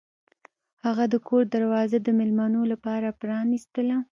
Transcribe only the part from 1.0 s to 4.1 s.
د کور دروازه د میلمنو لپاره پرانیستله.